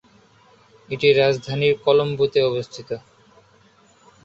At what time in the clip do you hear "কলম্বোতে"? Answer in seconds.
1.83-2.39